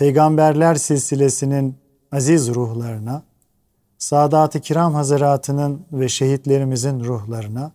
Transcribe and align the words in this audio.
Peygamberler 0.00 0.74
silsilesinin 0.74 1.76
aziz 2.12 2.54
ruhlarına, 2.54 3.22
Sadat-ı 3.98 4.60
Kiram 4.60 4.94
Hazaratı'nın 4.94 5.86
ve 5.92 6.08
şehitlerimizin 6.08 7.04
ruhlarına, 7.04 7.72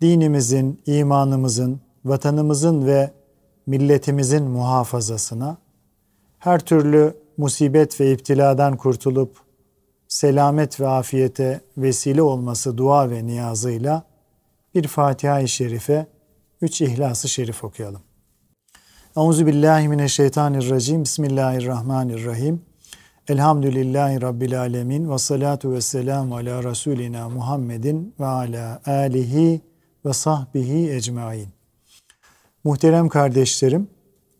dinimizin, 0.00 0.82
imanımızın, 0.86 1.80
vatanımızın 2.04 2.86
ve 2.86 3.10
milletimizin 3.66 4.42
muhafazasına, 4.42 5.56
her 6.38 6.60
türlü 6.60 7.16
musibet 7.36 8.00
ve 8.00 8.12
iptiladan 8.12 8.76
kurtulup 8.76 9.36
selamet 10.08 10.80
ve 10.80 10.88
afiyete 10.88 11.60
vesile 11.76 12.22
olması 12.22 12.76
dua 12.78 13.10
ve 13.10 13.26
niyazıyla 13.26 14.02
bir 14.74 14.88
Fatiha-i 14.88 15.48
Şerife, 15.48 16.06
üç 16.62 16.80
İhlas-ı 16.80 17.28
Şerif 17.28 17.64
okuyalım. 17.64 18.09
Euzu 19.16 19.46
billahi 19.46 19.88
mineşşeytanirracim. 19.88 21.02
Bismillahirrahmanirrahim. 21.02 22.62
Elhamdülillahi 23.28 24.22
rabbil 24.22 24.60
alamin 24.60 25.10
ve 25.10 25.18
salatu 25.18 25.72
vesselamü 25.72 26.34
ala 26.34 26.64
rasulina 26.64 27.28
Muhammedin 27.28 28.14
ve 28.20 28.26
ala 28.26 28.80
alihi 28.86 29.60
ve 30.04 30.12
sahbihi 30.12 30.92
ecmaîn. 30.92 31.48
Muhterem 32.64 33.08
kardeşlerim, 33.08 33.88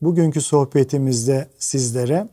bugünkü 0.02 0.40
sohbetimizde 0.40 1.48
sizlere 1.58 2.28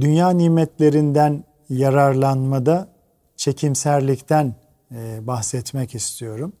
dünya 0.00 0.30
nimetlerinden 0.30 1.44
yararlanmada 1.68 2.88
çekimserlikten 3.36 4.54
e, 4.92 5.26
bahsetmek 5.26 5.94
istiyorum. 5.94 6.52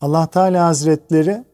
Allah 0.00 0.26
Teala 0.26 0.66
Hazretleri 0.66 1.49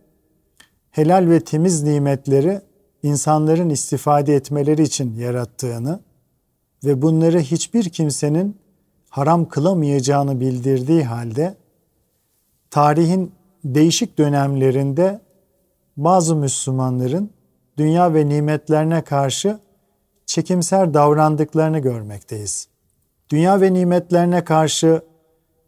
helal 0.97 1.31
ve 1.31 1.41
temiz 1.41 1.83
nimetleri 1.83 2.61
insanların 3.03 3.71
istifade 3.71 4.35
etmeleri 4.35 4.83
için 4.83 5.15
yarattığını 5.15 6.01
ve 6.85 7.03
bunları 7.03 7.41
hiçbir 7.41 7.89
kimsenin 7.89 8.57
haram 9.11 9.49
kılamayacağını 9.49 10.41
bildirdiği 10.41 11.05
halde 11.05 11.55
tarihin 12.71 13.33
değişik 13.65 14.19
dönemlerinde 14.19 15.21
bazı 15.97 16.37
Müslümanların 16.37 17.31
dünya 17.77 18.15
ve 18.15 18.29
nimetlerine 18.29 19.03
karşı 19.03 19.59
çekimser 20.27 20.95
davrandıklarını 20.95 21.79
görmekteyiz. 21.79 22.69
Dünya 23.31 23.61
ve 23.61 23.73
nimetlerine 23.75 24.45
karşı 24.45 25.03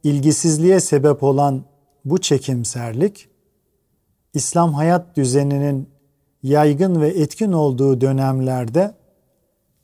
ilgisizliğe 0.05 0.81
sebep 0.81 1.23
olan 1.23 1.65
bu 2.05 2.19
çekimserlik 2.19 3.28
İslam 4.35 4.75
hayat 4.75 5.17
düzeninin 5.17 5.89
yaygın 6.43 7.01
ve 7.01 7.09
etkin 7.09 7.53
olduğu 7.53 8.01
dönemlerde 8.01 8.95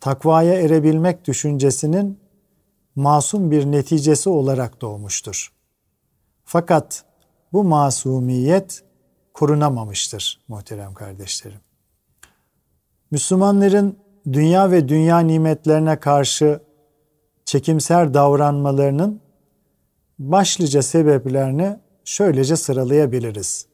takvaya 0.01 0.55
erebilmek 0.55 1.27
düşüncesinin 1.27 2.19
masum 2.97 3.51
bir 3.51 3.67
neticesi 3.67 4.29
olarak 4.29 4.81
doğmuştur. 4.81 5.53
Fakat 6.45 7.05
bu 7.53 7.65
masumiyet 7.65 8.85
korunamamıştır 9.35 10.41
muhterem 10.49 10.95
kardeşlerim. 10.95 11.61
Müslümanların 13.11 13.97
dünya 14.33 14.71
ve 14.71 14.89
dünya 14.89 15.19
nimetlerine 15.19 16.01
karşı 16.01 16.61
çekimser 17.45 18.15
davranmalarının 18.15 19.21
başlıca 20.19 20.83
sebeplerini 20.83 21.79
şöylece 22.05 22.57
sıralayabiliriz. 22.57 23.67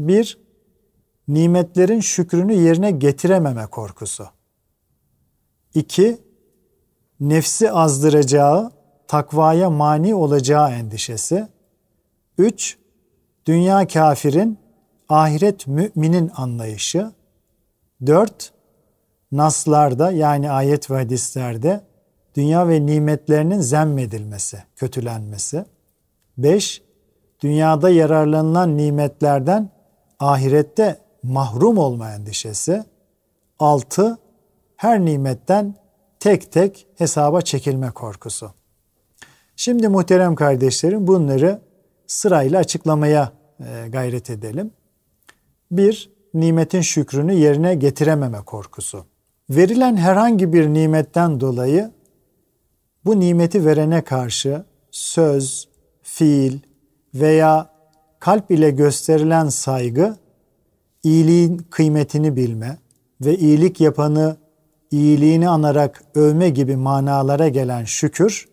Bir, 0.00 0.38
nimetlerin 1.28 2.00
şükrünü 2.00 2.52
yerine 2.52 2.90
getirememe 2.90 3.66
korkusu. 3.66 4.28
İki, 5.74 6.18
nefsi 7.20 7.72
azdıracağı, 7.72 8.72
takvaya 9.08 9.70
mani 9.70 10.14
olacağı 10.14 10.70
endişesi. 10.70 11.48
Üç, 12.38 12.78
dünya 13.46 13.86
kafirin, 13.88 14.58
ahiret 15.08 15.66
müminin 15.66 16.30
anlayışı. 16.36 17.12
Dört, 18.06 18.52
naslarda 19.32 20.10
yani 20.12 20.50
ayet 20.50 20.90
ve 20.90 20.94
hadislerde 20.94 21.84
dünya 22.34 22.68
ve 22.68 22.86
nimetlerinin 22.86 23.60
zemmedilmesi, 23.60 24.62
kötülenmesi. 24.76 25.64
Beş, 26.38 26.82
dünyada 27.42 27.90
yararlanılan 27.90 28.76
nimetlerden 28.76 29.79
ahirette 30.20 30.98
mahrum 31.22 31.78
olma 31.78 32.12
endişesi. 32.12 32.84
Altı, 33.58 34.18
her 34.76 35.04
nimetten 35.04 35.74
tek 36.20 36.52
tek 36.52 36.86
hesaba 36.98 37.40
çekilme 37.40 37.90
korkusu. 37.90 38.50
Şimdi 39.56 39.88
muhterem 39.88 40.34
kardeşlerim 40.34 41.06
bunları 41.06 41.60
sırayla 42.06 42.58
açıklamaya 42.58 43.32
e, 43.60 43.88
gayret 43.88 44.30
edelim. 44.30 44.70
Bir, 45.70 46.10
nimetin 46.34 46.80
şükrünü 46.80 47.32
yerine 47.32 47.74
getirememe 47.74 48.38
korkusu. 48.38 49.04
Verilen 49.50 49.96
herhangi 49.96 50.52
bir 50.52 50.68
nimetten 50.68 51.40
dolayı 51.40 51.90
bu 53.04 53.20
nimeti 53.20 53.66
verene 53.66 54.04
karşı 54.04 54.64
söz, 54.90 55.68
fiil 56.02 56.58
veya 57.14 57.70
kalp 58.20 58.50
ile 58.50 58.70
gösterilen 58.70 59.48
saygı, 59.48 60.16
iyiliğin 61.02 61.58
kıymetini 61.70 62.36
bilme 62.36 62.78
ve 63.20 63.36
iyilik 63.36 63.80
yapanı 63.80 64.36
iyiliğini 64.90 65.48
anarak 65.48 66.04
övme 66.14 66.48
gibi 66.48 66.76
manalara 66.76 67.48
gelen 67.48 67.84
şükür, 67.84 68.48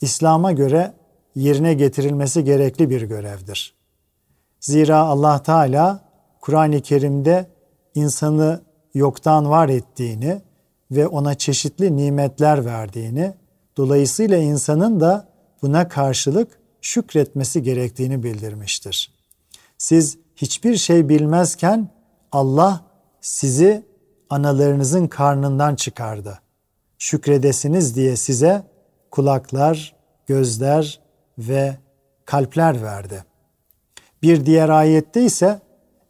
İslam'a 0.00 0.52
göre 0.52 0.92
yerine 1.34 1.74
getirilmesi 1.74 2.44
gerekli 2.44 2.90
bir 2.90 3.02
görevdir. 3.02 3.74
Zira 4.60 4.98
Allah 4.98 5.42
Teala 5.42 6.00
Kur'an-ı 6.40 6.80
Kerim'de 6.80 7.46
insanı 7.94 8.60
yoktan 8.94 9.50
var 9.50 9.68
ettiğini 9.68 10.42
ve 10.90 11.06
ona 11.06 11.34
çeşitli 11.34 11.96
nimetler 11.96 12.64
verdiğini, 12.64 13.34
dolayısıyla 13.76 14.38
insanın 14.38 15.00
da 15.00 15.28
buna 15.62 15.88
karşılık 15.88 16.58
şükretmesi 16.86 17.62
gerektiğini 17.62 18.22
bildirmiştir. 18.22 19.12
Siz 19.78 20.18
hiçbir 20.36 20.76
şey 20.76 21.08
bilmezken 21.08 21.88
Allah 22.32 22.84
sizi 23.20 23.86
analarınızın 24.30 25.06
karnından 25.06 25.74
çıkardı. 25.74 26.40
Şükredesiniz 26.98 27.96
diye 27.96 28.16
size 28.16 28.62
kulaklar, 29.10 29.96
gözler 30.26 31.00
ve 31.38 31.76
kalpler 32.24 32.82
verdi. 32.82 33.24
Bir 34.22 34.46
diğer 34.46 34.68
ayette 34.68 35.24
ise 35.24 35.60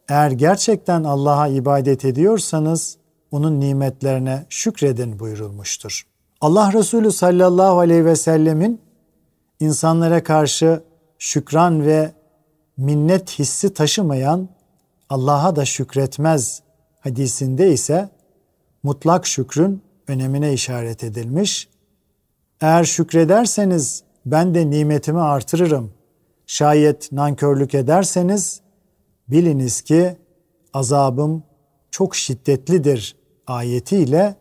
eğer 0.09 0.31
gerçekten 0.31 1.03
Allah'a 1.03 1.47
ibadet 1.47 2.05
ediyorsanız 2.05 2.97
onun 3.31 3.59
nimetlerine 3.59 4.45
şükredin 4.49 5.19
buyurulmuştur. 5.19 6.07
Allah 6.41 6.73
Resulü 6.73 7.11
sallallahu 7.11 7.79
aleyhi 7.79 8.05
ve 8.05 8.15
sellemin 8.15 8.86
insanlara 9.59 10.23
karşı 10.23 10.83
şükran 11.19 11.85
ve 11.85 12.11
minnet 12.77 13.39
hissi 13.39 13.73
taşımayan 13.73 14.49
Allah'a 15.09 15.55
da 15.55 15.65
şükretmez 15.65 16.61
hadisinde 16.99 17.71
ise 17.71 18.09
mutlak 18.83 19.27
şükrün 19.27 19.81
önemine 20.07 20.53
işaret 20.53 21.03
edilmiş. 21.03 21.69
Eğer 22.61 22.83
şükrederseniz 22.83 24.03
ben 24.25 24.55
de 24.55 24.69
nimetimi 24.69 25.21
artırırım. 25.21 25.91
Şayet 26.47 27.11
nankörlük 27.11 27.75
ederseniz 27.75 28.61
biliniz 29.27 29.81
ki 29.81 30.17
azabım 30.73 31.43
çok 31.91 32.15
şiddetlidir 32.15 33.15
ayetiyle 33.47 34.35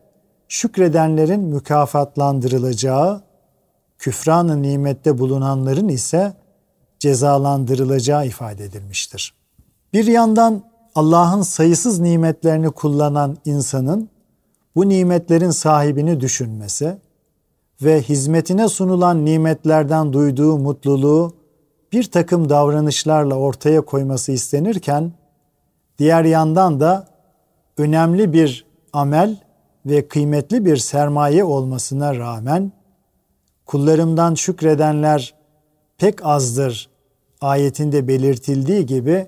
şükredenlerin 0.48 1.40
mükafatlandırılacağı, 1.40 3.22
küfranı 3.98 4.62
nimette 4.62 5.18
bulunanların 5.18 5.88
ise 5.88 6.34
cezalandırılacağı 6.98 8.26
ifade 8.26 8.64
edilmiştir. 8.64 9.34
Bir 9.92 10.04
yandan 10.04 10.62
Allah'ın 10.94 11.42
sayısız 11.42 11.98
nimetlerini 11.98 12.70
kullanan 12.70 13.36
insanın 13.44 14.08
bu 14.76 14.88
nimetlerin 14.88 15.50
sahibini 15.50 16.20
düşünmesi 16.20 16.98
ve 17.82 18.02
hizmetine 18.02 18.68
sunulan 18.68 19.24
nimetlerden 19.24 20.12
duyduğu 20.12 20.58
mutluluğu 20.58 21.34
bir 21.92 22.10
takım 22.10 22.48
davranışlarla 22.48 23.34
ortaya 23.34 23.80
koyması 23.80 24.32
istenirken, 24.32 25.12
diğer 25.98 26.24
yandan 26.24 26.80
da 26.80 27.08
önemli 27.76 28.32
bir 28.32 28.66
amel 28.92 29.36
ve 29.86 30.08
kıymetli 30.08 30.64
bir 30.64 30.76
sermaye 30.76 31.44
olmasına 31.44 32.16
rağmen 32.16 32.72
kullarımdan 33.66 34.34
şükredenler 34.34 35.34
pek 35.98 36.26
azdır 36.26 36.88
ayetinde 37.40 38.08
belirtildiği 38.08 38.86
gibi 38.86 39.26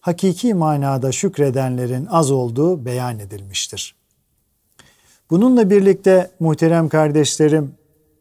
hakiki 0.00 0.54
manada 0.54 1.12
şükredenlerin 1.12 2.06
az 2.06 2.30
olduğu 2.30 2.84
beyan 2.84 3.18
edilmiştir. 3.18 3.94
Bununla 5.30 5.70
birlikte 5.70 6.30
muhterem 6.40 6.88
kardeşlerim, 6.88 7.74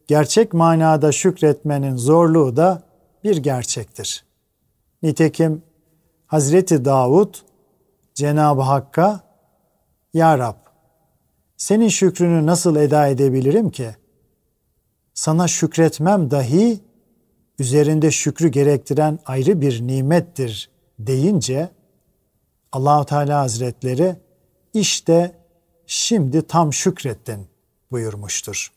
gerçek 0.08 0.54
manada 0.54 1.12
şükretmenin 1.12 1.96
zorluğu 1.96 2.56
da 2.56 2.84
bir 3.24 3.38
gerçektir. 3.38 4.26
Nitekim 5.04 5.64
Hazreti 6.28 6.86
Davud 6.86 7.36
Cenab-ı 8.14 8.62
Hakk'a 8.62 9.20
Ya 10.14 10.38
Rab 10.38 10.56
senin 11.58 11.88
şükrünü 11.88 12.46
nasıl 12.46 12.76
eda 12.76 13.08
edebilirim 13.08 13.70
ki? 13.70 13.96
Sana 15.14 15.48
şükretmem 15.48 16.32
dahi 16.32 16.80
üzerinde 17.60 18.12
şükrü 18.12 18.48
gerektiren 18.48 19.20
ayrı 19.26 19.62
bir 19.62 19.88
nimettir 19.88 20.70
deyince 21.00 21.70
Allahu 22.72 23.06
Teala 23.06 23.40
Hazretleri 23.40 24.16
işte 24.74 25.36
şimdi 25.88 26.42
tam 26.42 26.74
şükrettin 26.74 27.48
buyurmuştur. 27.92 28.72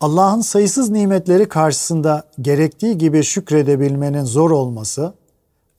Allah'ın 0.00 0.40
sayısız 0.40 0.90
nimetleri 0.90 1.48
karşısında 1.48 2.24
gerektiği 2.40 2.98
gibi 2.98 3.24
şükredebilmenin 3.24 4.24
zor 4.24 4.50
olması 4.50 5.14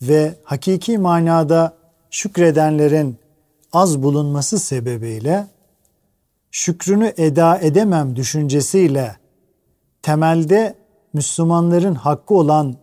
ve 0.02 0.36
hakiki 0.44 0.98
manada 0.98 1.78
şükredenlerin 2.12 3.18
az 3.74 4.04
bulunması 4.04 4.60
sebebiyle 4.60 5.48
şükrünü 6.52 7.14
eda 7.18 7.58
edemem 7.58 8.16
düşüncesiyle 8.16 9.21
temelde 10.02 10.76
Müslümanların 11.14 11.96
hakkı 11.96 12.34
olan 12.34 12.76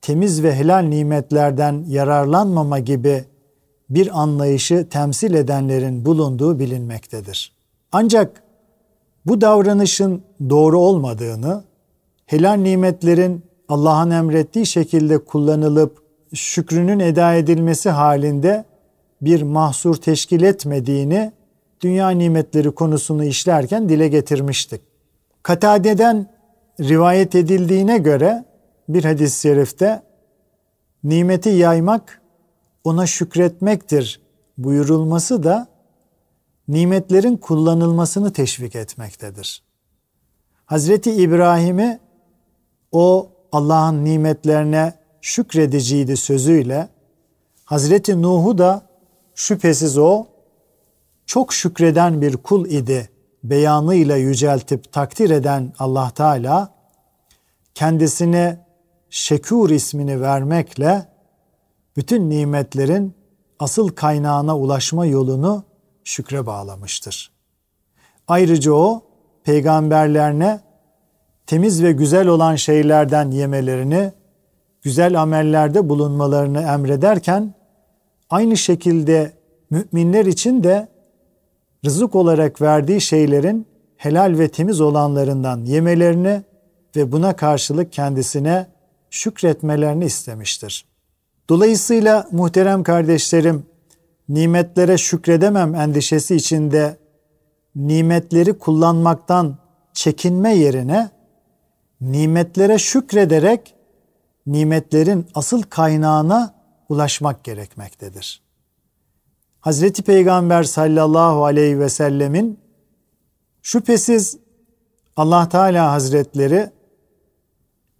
temiz 0.00 0.42
ve 0.42 0.54
helal 0.54 0.82
nimetlerden 0.82 1.84
yararlanmama 1.88 2.78
gibi 2.78 3.24
bir 3.90 4.20
anlayışı 4.20 4.88
temsil 4.90 5.34
edenlerin 5.34 6.04
bulunduğu 6.04 6.58
bilinmektedir. 6.58 7.52
Ancak 7.92 8.42
bu 9.26 9.40
davranışın 9.40 10.22
doğru 10.50 10.78
olmadığını, 10.78 11.64
helal 12.26 12.54
nimetlerin 12.54 13.44
Allah'ın 13.68 14.10
emrettiği 14.10 14.66
şekilde 14.66 15.18
kullanılıp 15.18 16.02
şükrünün 16.34 17.00
eda 17.00 17.34
edilmesi 17.34 17.90
halinde 17.90 18.64
bir 19.22 19.42
mahsur 19.42 19.96
teşkil 19.96 20.42
etmediğini 20.42 21.32
dünya 21.80 22.10
nimetleri 22.10 22.70
konusunu 22.70 23.24
işlerken 23.24 23.88
dile 23.88 24.08
getirmiştik. 24.08 24.80
Katade'den 25.42 26.26
rivayet 26.80 27.34
edildiğine 27.34 27.98
göre 27.98 28.44
bir 28.88 29.04
hadis-i 29.04 29.40
şerifte 29.40 30.02
nimeti 31.04 31.48
yaymak 31.48 32.22
ona 32.84 33.06
şükretmektir 33.06 34.20
buyurulması 34.58 35.42
da 35.42 35.68
nimetlerin 36.68 37.36
kullanılmasını 37.36 38.32
teşvik 38.32 38.76
etmektedir. 38.76 39.62
Hazreti 40.66 41.12
İbrahim'i 41.12 42.00
o 42.92 43.30
Allah'ın 43.52 44.04
nimetlerine 44.04 44.94
şükrediciydi 45.20 46.16
sözüyle 46.16 46.88
Hazreti 47.64 48.22
Nuh'u 48.22 48.58
da 48.58 48.82
şüphesiz 49.34 49.98
o 49.98 50.26
çok 51.26 51.52
şükreden 51.52 52.20
bir 52.20 52.36
kul 52.36 52.66
idi 52.66 53.10
beyanıyla 53.44 54.16
yüceltip 54.16 54.92
takdir 54.92 55.30
eden 55.30 55.72
Allah 55.78 56.10
Teala 56.10 56.74
kendisine 57.74 58.66
Şekur 59.10 59.70
ismini 59.70 60.20
vermekle 60.20 61.08
bütün 61.96 62.30
nimetlerin 62.30 63.14
asıl 63.58 63.88
kaynağına 63.88 64.58
ulaşma 64.58 65.06
yolunu 65.06 65.64
şükre 66.04 66.46
bağlamıştır. 66.46 67.30
Ayrıca 68.28 68.72
o 68.72 69.02
peygamberlerine 69.44 70.60
temiz 71.46 71.82
ve 71.82 71.92
güzel 71.92 72.26
olan 72.26 72.56
şeylerden 72.56 73.30
yemelerini, 73.30 74.12
güzel 74.82 75.22
amellerde 75.22 75.88
bulunmalarını 75.88 76.62
emrederken 76.62 77.54
aynı 78.30 78.56
şekilde 78.56 79.32
müminler 79.70 80.26
için 80.26 80.64
de 80.64 80.88
rızık 81.84 82.14
olarak 82.14 82.62
verdiği 82.62 83.00
şeylerin 83.00 83.66
helal 83.96 84.38
ve 84.38 84.48
temiz 84.48 84.80
olanlarından 84.80 85.64
yemelerini 85.64 86.42
ve 86.96 87.12
buna 87.12 87.36
karşılık 87.36 87.92
kendisine 87.92 88.66
şükretmelerini 89.10 90.04
istemiştir. 90.04 90.84
Dolayısıyla 91.48 92.28
muhterem 92.32 92.82
kardeşlerim, 92.82 93.66
nimetlere 94.28 94.98
şükredemem 94.98 95.74
endişesi 95.74 96.36
içinde 96.36 96.96
nimetleri 97.76 98.58
kullanmaktan 98.58 99.58
çekinme 99.92 100.54
yerine 100.54 101.10
nimetlere 102.00 102.78
şükrederek 102.78 103.74
nimetlerin 104.46 105.26
asıl 105.34 105.62
kaynağına 105.62 106.54
ulaşmak 106.88 107.44
gerekmektedir. 107.44 108.42
Hazreti 109.60 110.02
Peygamber 110.02 110.62
sallallahu 110.62 111.44
aleyhi 111.44 111.78
ve 111.78 111.88
sellemin 111.88 112.60
şüphesiz 113.62 114.38
Allah 115.16 115.48
Teala 115.48 115.92
Hazretleri 115.92 116.70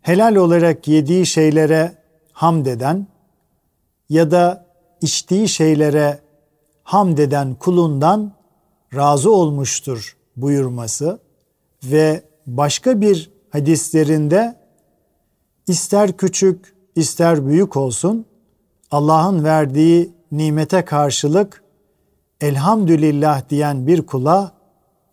helal 0.00 0.36
olarak 0.36 0.88
yediği 0.88 1.26
şeylere 1.26 1.92
hamd 2.32 2.66
eden 2.66 3.06
ya 4.08 4.30
da 4.30 4.66
içtiği 5.00 5.48
şeylere 5.48 6.18
hamd 6.82 7.18
eden 7.18 7.54
kulundan 7.54 8.32
razı 8.94 9.32
olmuştur 9.32 10.16
buyurması 10.36 11.18
ve 11.84 12.22
başka 12.46 13.00
bir 13.00 13.30
hadislerinde 13.50 14.56
ister 15.66 16.16
küçük 16.16 16.74
ister 16.96 17.46
büyük 17.46 17.76
olsun 17.76 18.26
Allah'ın 18.90 19.44
verdiği 19.44 20.19
nimete 20.32 20.84
karşılık 20.84 21.62
elhamdülillah 22.40 23.48
diyen 23.50 23.86
bir 23.86 24.06
kula 24.06 24.52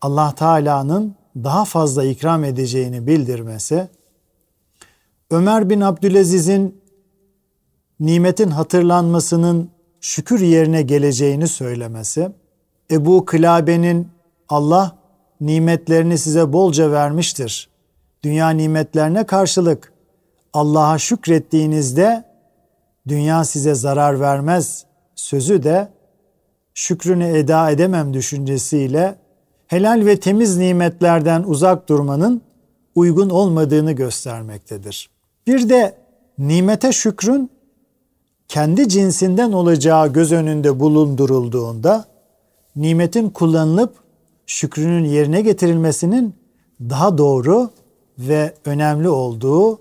Allah 0.01 0.35
Teala'nın 0.35 1.15
daha 1.35 1.65
fazla 1.65 2.03
ikram 2.03 2.43
edeceğini 2.43 3.07
bildirmesi, 3.07 3.87
Ömer 5.31 5.69
bin 5.69 5.81
Abdülaziz'in 5.81 6.81
nimetin 7.99 8.49
hatırlanmasının 8.49 9.69
şükür 10.01 10.39
yerine 10.39 10.81
geleceğini 10.81 11.47
söylemesi, 11.47 12.31
Ebu 12.91 13.25
Kılabe'nin 13.25 14.07
Allah 14.49 14.97
nimetlerini 15.41 16.17
size 16.17 16.53
bolca 16.53 16.91
vermiştir. 16.91 17.69
Dünya 18.23 18.49
nimetlerine 18.49 19.25
karşılık 19.25 19.93
Allah'a 20.53 20.97
şükrettiğinizde 20.97 22.23
dünya 23.07 23.43
size 23.43 23.75
zarar 23.75 24.19
vermez 24.19 24.85
sözü 25.17 25.63
de 25.63 25.89
şükrünü 26.73 27.37
eda 27.37 27.71
edemem 27.71 28.13
düşüncesiyle 28.13 29.15
helal 29.67 30.05
ve 30.05 30.19
temiz 30.19 30.57
nimetlerden 30.57 31.43
uzak 31.43 31.89
durmanın 31.89 32.41
uygun 32.95 33.29
olmadığını 33.29 33.91
göstermektedir. 33.91 35.09
Bir 35.47 35.69
de 35.69 35.97
nimete 36.37 36.91
şükrün 36.91 37.49
kendi 38.47 38.89
cinsinden 38.89 39.51
olacağı 39.51 40.13
göz 40.13 40.31
önünde 40.31 40.79
bulundurulduğunda 40.79 42.05
nimetin 42.75 43.29
kullanılıp 43.29 43.95
şükrünün 44.45 45.05
yerine 45.05 45.41
getirilmesinin 45.41 46.35
daha 46.81 47.17
doğru 47.17 47.69
ve 48.19 48.53
önemli 48.65 49.09
olduğu, 49.09 49.79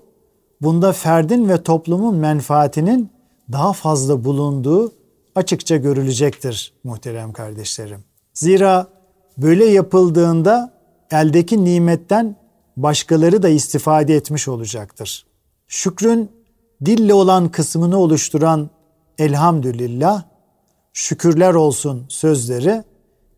bunda 0.61 0.93
ferdin 0.93 1.49
ve 1.49 1.63
toplumun 1.63 2.15
menfaatinin 2.15 3.09
daha 3.51 3.73
fazla 3.73 4.23
bulunduğu 4.23 4.91
açıkça 5.37 5.77
görülecektir 5.77 6.73
muhterem 6.83 7.33
kardeşlerim. 7.33 8.03
Zira 8.33 8.87
böyle 9.37 9.65
yapıldığında 9.65 10.73
eldeki 11.11 11.65
nimetten 11.65 12.35
başkaları 12.77 13.43
da 13.43 13.49
istifade 13.49 14.15
etmiş 14.15 14.47
olacaktır. 14.47 15.25
Şükrün 15.67 16.31
dille 16.85 17.13
olan 17.13 17.49
kısmını 17.49 17.97
oluşturan 17.97 18.69
elhamdülillah, 19.17 20.23
şükürler 20.93 21.53
olsun 21.53 22.05
sözleri 22.09 22.83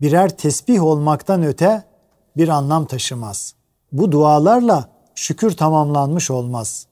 birer 0.01 0.38
tesbih 0.38 0.84
olmaktan 0.84 1.44
öte 1.44 1.84
bir 2.38 2.48
anlam 2.48 2.86
taşımaz. 2.86 3.56
Bu 3.91 4.12
dualarla 4.12 4.89
şükür 5.15 5.51
tamamlanmış 5.51 6.32
olmaz. 6.32 6.88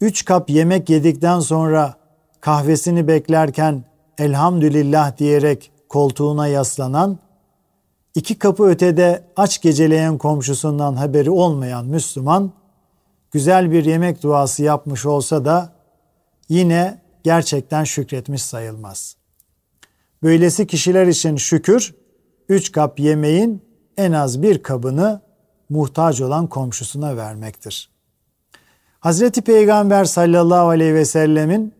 Üç 0.00 0.24
kap 0.24 0.50
yemek 0.50 0.90
yedikten 0.90 1.40
sonra 1.40 1.94
kahvesini 2.40 3.08
beklerken 3.08 3.84
elhamdülillah 4.18 5.18
diyerek 5.18 5.70
koltuğuna 5.88 6.46
yaslanan, 6.48 7.18
iki 8.14 8.38
kapı 8.38 8.64
ötede 8.64 9.24
aç 9.36 9.62
geceleyen 9.62 10.18
komşusundan 10.18 10.94
haberi 10.94 11.30
olmayan 11.30 11.86
Müslüman, 11.86 12.52
güzel 13.30 13.70
bir 13.70 13.84
yemek 13.84 14.22
duası 14.22 14.62
yapmış 14.62 15.06
olsa 15.06 15.44
da 15.44 15.72
yine 16.48 17.00
gerçekten 17.24 17.84
şükretmiş 17.84 18.42
sayılmaz. 18.42 19.16
Böylesi 20.22 20.66
kişiler 20.66 21.06
için 21.06 21.36
şükür, 21.36 21.94
üç 22.48 22.72
kap 22.72 23.00
yemeğin 23.00 23.62
en 23.96 24.12
az 24.12 24.42
bir 24.42 24.62
kabını 24.62 25.20
muhtaç 25.68 26.20
olan 26.20 26.46
komşusuna 26.46 27.16
vermektir. 27.16 27.90
Hazreti 29.00 29.42
Peygamber 29.42 30.04
sallallahu 30.04 30.68
aleyhi 30.68 30.94
ve 30.94 31.04
sellemin 31.04 31.74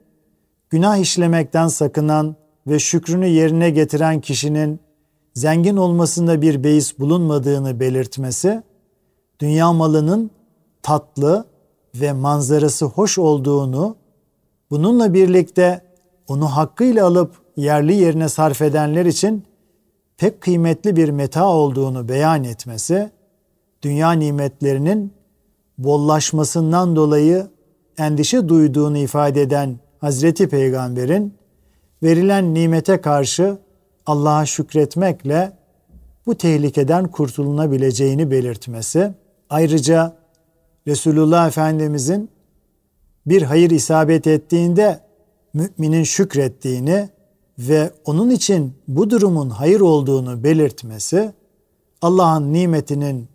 günah 0.70 0.96
işlemekten 0.96 1.68
sakınan 1.68 2.36
ve 2.66 2.78
şükrünü 2.78 3.26
yerine 3.26 3.70
getiren 3.70 4.20
kişinin 4.20 4.80
zengin 5.34 5.76
olmasında 5.76 6.42
bir 6.42 6.64
beis 6.64 6.98
bulunmadığını 6.98 7.80
belirtmesi, 7.80 8.62
dünya 9.40 9.72
malının 9.72 10.30
tatlı 10.82 11.44
ve 11.94 12.12
manzarası 12.12 12.86
hoş 12.86 13.18
olduğunu, 13.18 13.96
bununla 14.70 15.14
birlikte 15.14 15.80
onu 16.28 16.46
hakkıyla 16.46 17.06
alıp 17.06 17.34
yerli 17.56 17.94
yerine 17.94 18.28
sarf 18.28 18.62
edenler 18.62 19.06
için 19.06 19.44
pek 20.16 20.40
kıymetli 20.40 20.96
bir 20.96 21.08
meta 21.08 21.48
olduğunu 21.48 22.08
beyan 22.08 22.44
etmesi, 22.44 23.10
dünya 23.82 24.12
nimetlerinin 24.12 25.12
bollaşmasından 25.78 26.96
dolayı 26.96 27.46
endişe 27.98 28.48
duyduğunu 28.48 28.98
ifade 28.98 29.42
eden 29.42 29.78
Hazreti 29.98 30.48
Peygamber'in 30.48 31.34
verilen 32.02 32.54
nimete 32.54 33.00
karşı 33.00 33.58
Allah'a 34.06 34.46
şükretmekle 34.46 35.52
bu 36.26 36.34
tehlikeden 36.34 37.08
kurtulunabileceğini 37.08 38.30
belirtmesi, 38.30 39.14
ayrıca 39.50 40.16
Resulullah 40.86 41.48
Efendimizin 41.48 42.30
bir 43.26 43.42
hayır 43.42 43.70
isabet 43.70 44.26
ettiğinde 44.26 45.00
müminin 45.54 46.04
şükrettiğini 46.04 47.08
ve 47.58 47.90
onun 48.04 48.30
için 48.30 48.74
bu 48.88 49.10
durumun 49.10 49.50
hayır 49.50 49.80
olduğunu 49.80 50.44
belirtmesi, 50.44 51.32
Allah'ın 52.02 52.52
nimetinin 52.52 53.28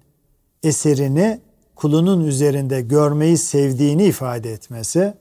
eserini 0.64 1.40
kulunun 1.76 2.26
üzerinde 2.26 2.82
görmeyi 2.82 3.38
sevdiğini 3.38 4.04
ifade 4.04 4.52
etmesi, 4.52 5.14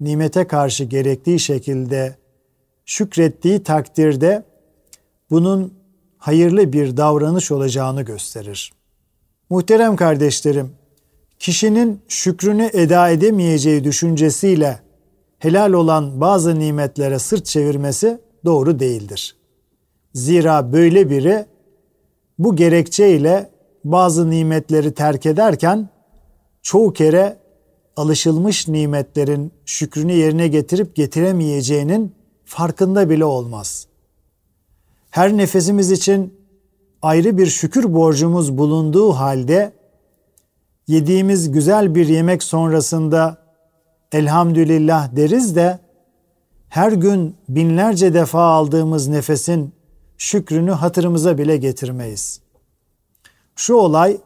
nimete 0.00 0.46
karşı 0.46 0.84
gerektiği 0.84 1.38
şekilde 1.38 2.16
şükrettiği 2.84 3.62
takdirde 3.62 4.44
bunun 5.30 5.74
hayırlı 6.18 6.72
bir 6.72 6.96
davranış 6.96 7.52
olacağını 7.52 8.02
gösterir. 8.02 8.72
Muhterem 9.50 9.96
kardeşlerim, 9.96 10.70
kişinin 11.38 12.00
şükrünü 12.08 12.70
eda 12.72 13.10
edemeyeceği 13.10 13.84
düşüncesiyle 13.84 14.80
helal 15.38 15.72
olan 15.72 16.20
bazı 16.20 16.58
nimetlere 16.58 17.18
sırt 17.18 17.46
çevirmesi 17.46 18.18
doğru 18.44 18.78
değildir. 18.78 19.36
Zira 20.14 20.72
böyle 20.72 21.10
biri 21.10 21.46
bu 22.38 22.56
gerekçeyle 22.56 23.50
bazı 23.84 24.30
nimetleri 24.30 24.94
terk 24.94 25.26
ederken 25.26 25.88
çoğu 26.62 26.92
kere 26.92 27.36
alışılmış 27.96 28.68
nimetlerin 28.68 29.52
şükrünü 29.66 30.12
yerine 30.12 30.48
getirip 30.48 30.96
getiremeyeceğinin 30.96 32.14
farkında 32.44 33.10
bile 33.10 33.24
olmaz. 33.24 33.86
Her 35.10 35.36
nefesimiz 35.36 35.90
için 35.90 36.34
ayrı 37.02 37.38
bir 37.38 37.46
şükür 37.46 37.94
borcumuz 37.94 38.58
bulunduğu 38.58 39.12
halde 39.12 39.72
yediğimiz 40.88 41.52
güzel 41.52 41.94
bir 41.94 42.08
yemek 42.08 42.42
sonrasında 42.42 43.38
elhamdülillah 44.12 45.16
deriz 45.16 45.56
de 45.56 45.78
her 46.68 46.92
gün 46.92 47.36
binlerce 47.48 48.14
defa 48.14 48.42
aldığımız 48.42 49.08
nefesin 49.08 49.72
şükrünü 50.18 50.70
hatırımıza 50.70 51.38
bile 51.38 51.56
getirmeyiz. 51.56 52.40
Şu 53.56 53.74
olay 53.74 54.18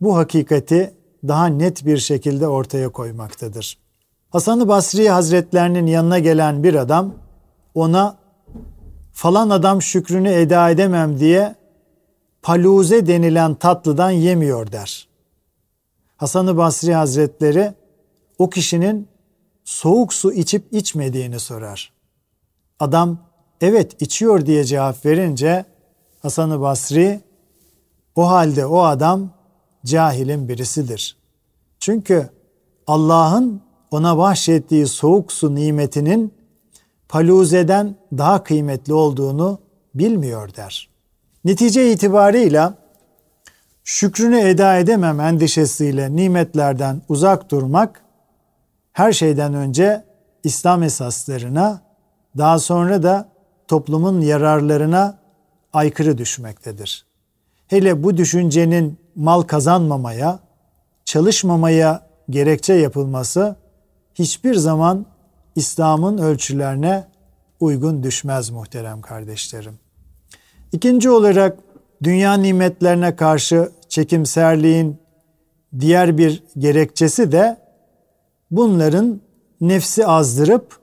bu 0.00 0.16
hakikati 0.16 0.94
daha 1.28 1.46
net 1.46 1.86
bir 1.86 1.98
şekilde 1.98 2.48
ortaya 2.48 2.88
koymaktadır. 2.88 3.78
Hasan-ı 4.30 4.68
Basri 4.68 5.08
Hazretlerinin 5.08 5.86
yanına 5.86 6.18
gelen 6.18 6.62
bir 6.62 6.74
adam 6.74 7.14
ona 7.74 8.16
falan 9.12 9.50
adam 9.50 9.82
şükrünü 9.82 10.28
eda 10.28 10.70
edemem 10.70 11.18
diye 11.20 11.54
paluze 12.42 13.06
denilen 13.06 13.54
tatlıdan 13.54 14.10
yemiyor 14.10 14.72
der. 14.72 15.08
Hasan-ı 16.16 16.56
Basri 16.56 16.94
Hazretleri 16.94 17.74
o 18.38 18.50
kişinin 18.50 19.08
soğuk 19.64 20.14
su 20.14 20.32
içip 20.32 20.72
içmediğini 20.72 21.40
sorar. 21.40 21.92
Adam 22.80 23.18
evet 23.60 24.02
içiyor 24.02 24.46
diye 24.46 24.64
cevap 24.64 25.06
verince 25.06 25.64
Hasan-ı 26.22 26.60
Basri 26.60 27.20
o 28.16 28.28
halde 28.28 28.66
o 28.66 28.82
adam 28.82 29.30
cahilin 29.84 30.48
birisidir. 30.48 31.16
Çünkü 31.78 32.28
Allah'ın 32.86 33.62
ona 33.90 34.18
bahşettiği 34.18 34.86
soğuk 34.86 35.32
su 35.32 35.54
nimetinin 35.54 36.34
paluzeden 37.08 37.96
daha 38.12 38.42
kıymetli 38.42 38.94
olduğunu 38.94 39.58
bilmiyor 39.94 40.54
der. 40.54 40.88
Netice 41.44 41.92
itibarıyla 41.92 42.74
şükrünü 43.84 44.40
eda 44.40 44.76
edemem 44.76 45.20
endişesiyle 45.20 46.16
nimetlerden 46.16 47.02
uzak 47.08 47.50
durmak 47.50 48.04
her 48.92 49.12
şeyden 49.12 49.54
önce 49.54 50.04
İslam 50.44 50.82
esaslarına 50.82 51.82
daha 52.38 52.58
sonra 52.58 53.02
da 53.02 53.28
toplumun 53.68 54.20
yararlarına 54.20 55.18
aykırı 55.72 56.18
düşmektedir. 56.18 57.06
Hele 57.68 58.02
bu 58.02 58.16
düşüncenin 58.16 58.98
mal 59.16 59.42
kazanmamaya, 59.42 60.38
çalışmamaya 61.04 62.06
gerekçe 62.30 62.74
yapılması 62.74 63.56
hiçbir 64.14 64.54
zaman 64.54 65.06
İslam'ın 65.56 66.18
ölçülerine 66.18 67.04
uygun 67.60 68.02
düşmez 68.02 68.50
muhterem 68.50 69.00
kardeşlerim. 69.00 69.78
İkinci 70.72 71.10
olarak 71.10 71.58
dünya 72.02 72.34
nimetlerine 72.34 73.16
karşı 73.16 73.70
çekimserliğin 73.88 74.98
diğer 75.80 76.18
bir 76.18 76.42
gerekçesi 76.58 77.32
de 77.32 77.56
bunların 78.50 79.20
nefsi 79.60 80.06
azdırıp 80.06 80.78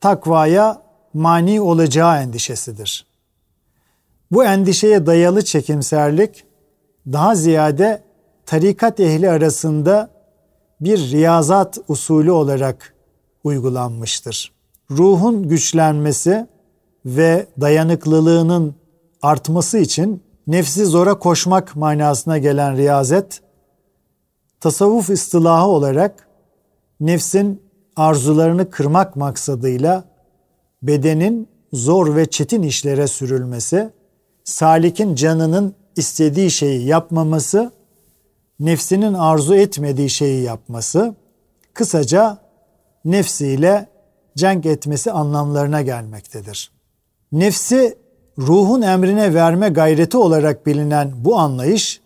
takvaya 0.00 0.82
mani 1.14 1.60
olacağı 1.60 2.22
endişesidir. 2.22 3.06
Bu 4.30 4.44
endişeye 4.44 5.06
dayalı 5.06 5.44
çekimserlik 5.44 6.44
daha 7.12 7.34
ziyade 7.34 8.02
tarikat 8.46 9.00
ehli 9.00 9.30
arasında 9.30 10.10
bir 10.80 10.98
riyazat 10.98 11.78
usulü 11.88 12.30
olarak 12.30 12.94
uygulanmıştır. 13.44 14.52
Ruhun 14.90 15.48
güçlenmesi 15.48 16.46
ve 17.06 17.46
dayanıklılığının 17.60 18.74
artması 19.22 19.78
için 19.78 20.22
nefsi 20.46 20.86
zora 20.86 21.18
koşmak 21.18 21.76
manasına 21.76 22.38
gelen 22.38 22.76
riyazet, 22.76 23.40
tasavvuf 24.60 25.10
istilahı 25.10 25.66
olarak 25.66 26.28
nefsin 27.00 27.62
arzularını 27.96 28.70
kırmak 28.70 29.16
maksadıyla 29.16 30.04
bedenin 30.82 31.48
zor 31.72 32.16
ve 32.16 32.26
çetin 32.26 32.62
işlere 32.62 33.06
sürülmesi, 33.06 33.90
salikin 34.44 35.14
canının 35.14 35.74
istediği 35.98 36.50
şeyi 36.50 36.86
yapmaması, 36.86 37.72
nefsinin 38.60 39.14
arzu 39.14 39.54
etmediği 39.54 40.10
şeyi 40.10 40.42
yapması, 40.42 41.14
kısaca 41.74 42.38
nefsiyle 43.04 43.88
cenk 44.36 44.66
etmesi 44.66 45.12
anlamlarına 45.12 45.82
gelmektedir. 45.82 46.70
Nefsi 47.32 47.98
ruhun 48.38 48.82
emrine 48.82 49.34
verme 49.34 49.68
gayreti 49.68 50.16
olarak 50.16 50.66
bilinen 50.66 51.12
bu 51.16 51.38
anlayış, 51.38 52.00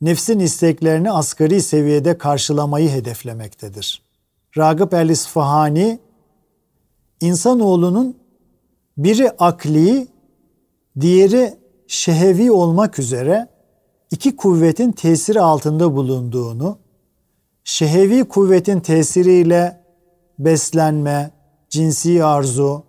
nefsin 0.00 0.38
isteklerini 0.38 1.10
asgari 1.12 1.62
seviyede 1.62 2.18
karşılamayı 2.18 2.90
hedeflemektedir. 2.90 4.02
Ragıp 4.58 4.94
el-İsfahani, 4.94 5.98
insanoğlunun 7.20 8.16
biri 8.98 9.30
akli, 9.30 10.08
diğeri 11.00 11.54
şehevi 11.88 12.52
olmak 12.52 12.98
üzere 12.98 13.48
iki 14.10 14.36
kuvvetin 14.36 14.92
tesiri 14.92 15.40
altında 15.40 15.96
bulunduğunu, 15.96 16.78
şehevi 17.64 18.24
kuvvetin 18.24 18.80
tesiriyle 18.80 19.80
beslenme, 20.38 21.30
cinsi 21.70 22.24
arzu, 22.24 22.82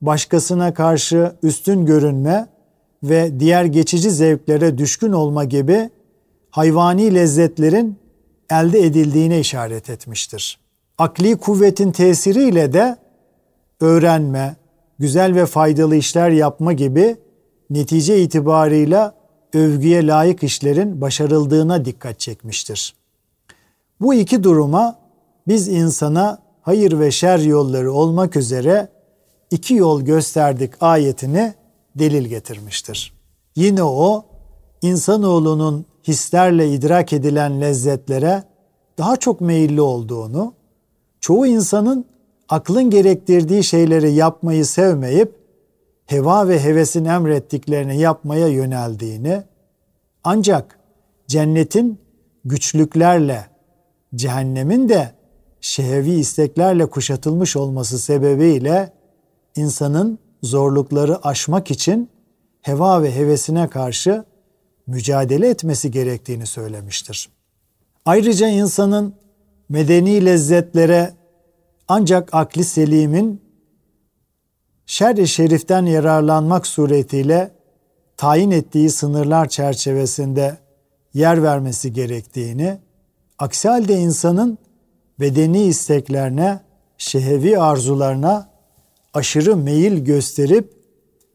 başkasına 0.00 0.74
karşı 0.74 1.32
üstün 1.42 1.86
görünme 1.86 2.46
ve 3.02 3.40
diğer 3.40 3.64
geçici 3.64 4.10
zevklere 4.10 4.78
düşkün 4.78 5.12
olma 5.12 5.44
gibi 5.44 5.90
hayvani 6.50 7.14
lezzetlerin 7.14 7.98
elde 8.50 8.80
edildiğine 8.80 9.40
işaret 9.40 9.90
etmiştir. 9.90 10.58
Akli 10.98 11.36
kuvvetin 11.36 11.92
tesiriyle 11.92 12.72
de 12.72 12.96
öğrenme, 13.80 14.56
güzel 14.98 15.34
ve 15.34 15.46
faydalı 15.46 15.96
işler 15.96 16.30
yapma 16.30 16.72
gibi 16.72 17.16
netice 17.74 18.22
itibarıyla 18.22 19.14
övgüye 19.54 20.06
layık 20.06 20.42
işlerin 20.42 21.00
başarıldığına 21.00 21.84
dikkat 21.84 22.20
çekmiştir. 22.20 22.94
Bu 24.00 24.14
iki 24.14 24.44
duruma 24.44 24.98
biz 25.48 25.68
insana 25.68 26.38
hayır 26.62 26.98
ve 26.98 27.10
şer 27.10 27.38
yolları 27.38 27.92
olmak 27.92 28.36
üzere 28.36 28.88
iki 29.50 29.74
yol 29.74 30.02
gösterdik 30.02 30.72
ayetini 30.80 31.54
delil 31.96 32.24
getirmiştir. 32.24 33.14
Yine 33.56 33.82
o 33.82 34.24
insanoğlunun 34.82 35.86
hislerle 36.08 36.72
idrak 36.72 37.12
edilen 37.12 37.60
lezzetlere 37.60 38.42
daha 38.98 39.16
çok 39.16 39.40
meyilli 39.40 39.80
olduğunu, 39.80 40.54
çoğu 41.20 41.46
insanın 41.46 42.04
aklın 42.48 42.90
gerektirdiği 42.90 43.64
şeyleri 43.64 44.12
yapmayı 44.12 44.66
sevmeyip 44.66 45.43
heva 46.06 46.48
ve 46.48 46.64
hevesin 46.64 47.04
emrettiklerini 47.04 47.98
yapmaya 47.98 48.48
yöneldiğini, 48.48 49.42
ancak 50.24 50.78
cennetin 51.26 52.00
güçlüklerle, 52.44 53.46
cehennemin 54.14 54.88
de 54.88 55.12
şehevi 55.60 56.10
isteklerle 56.10 56.86
kuşatılmış 56.86 57.56
olması 57.56 57.98
sebebiyle 57.98 58.92
insanın 59.56 60.18
zorlukları 60.42 61.26
aşmak 61.26 61.70
için 61.70 62.10
heva 62.60 63.02
ve 63.02 63.14
hevesine 63.14 63.68
karşı 63.68 64.24
mücadele 64.86 65.48
etmesi 65.48 65.90
gerektiğini 65.90 66.46
söylemiştir. 66.46 67.28
Ayrıca 68.04 68.48
insanın 68.48 69.14
medeni 69.68 70.24
lezzetlere 70.24 71.12
ancak 71.88 72.34
akli 72.34 72.64
selimin 72.64 73.43
şer-i 74.86 75.28
şeriften 75.28 75.86
yararlanmak 75.86 76.66
suretiyle 76.66 77.50
tayin 78.16 78.50
ettiği 78.50 78.90
sınırlar 78.90 79.48
çerçevesinde 79.48 80.56
yer 81.14 81.42
vermesi 81.42 81.92
gerektiğini, 81.92 82.78
aksi 83.38 83.68
halde 83.68 83.94
insanın 83.94 84.58
bedeni 85.20 85.62
isteklerine, 85.62 86.60
şehevi 86.98 87.58
arzularına 87.58 88.48
aşırı 89.14 89.56
meyil 89.56 90.04
gösterip 90.04 90.72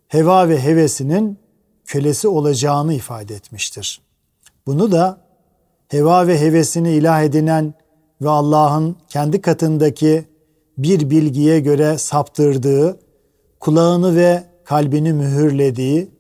heva 0.07 0.49
ve 0.49 0.63
hevesinin 0.63 1.39
kölesi 1.85 2.27
olacağını 2.27 2.93
ifade 2.93 3.35
etmiştir. 3.35 4.01
Bunu 4.67 4.91
da 4.91 5.21
heva 5.87 6.27
ve 6.27 6.41
hevesini 6.41 6.91
ilah 6.91 7.23
edinen 7.23 7.73
ve 8.21 8.29
Allah'ın 8.29 8.95
kendi 9.09 9.41
katındaki 9.41 10.25
bir 10.77 11.09
bilgiye 11.09 11.59
göre 11.59 11.97
saptırdığı, 11.97 12.99
kulağını 13.59 14.15
ve 14.15 14.43
kalbini 14.63 15.13
mühürlediği, 15.13 16.11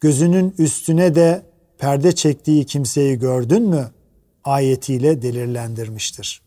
gözünün 0.00 0.54
üstüne 0.58 1.14
de 1.14 1.42
perde 1.78 2.14
çektiği 2.14 2.66
kimseyi 2.66 3.18
gördün 3.18 3.62
mü? 3.62 3.90
ayetiyle 4.44 5.22
delirlendirmiştir. 5.22 6.42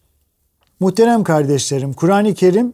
Muhterem 0.80 1.24
kardeşlerim, 1.24 1.94
Kur'an-ı 1.94 2.34
Kerim 2.34 2.74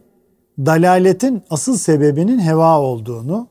dalaletin 0.58 1.42
asıl 1.50 1.76
sebebinin 1.76 2.38
heva 2.38 2.80
olduğunu, 2.80 3.48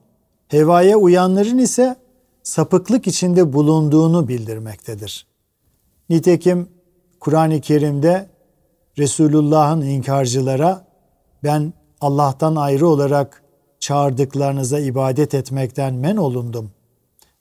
hevaya 0.48 0.98
uyanların 0.98 1.58
ise 1.58 1.96
sapıklık 2.44 3.08
içinde 3.08 3.54
bulunduğunu 3.54 4.28
bildirmektedir. 4.28 5.28
Nitekim 6.10 6.68
Kur'an-ı 7.20 7.62
Kerim'de 7.62 8.30
Resulullah'ın 8.98 9.82
inkarcılara 9.82 10.88
ben 11.44 11.74
Allah'tan 12.02 12.56
ayrı 12.56 12.88
olarak 12.88 13.41
çağırdıklarınıza 13.82 14.80
ibadet 14.80 15.34
etmekten 15.34 15.94
men 15.94 16.18
olundum. 16.18 16.72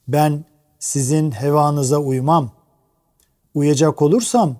Ben 0.07 0.45
sizin 0.79 1.31
hevanıza 1.31 1.97
uymam. 1.97 2.51
Uyacak 3.53 4.01
olursam 4.01 4.55